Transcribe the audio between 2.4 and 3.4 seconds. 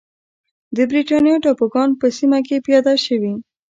کې پیاده شوې.